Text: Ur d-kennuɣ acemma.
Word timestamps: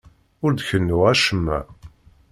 Ur 0.43 0.51
d-kennuɣ 0.53 1.01
acemma. 1.11 1.59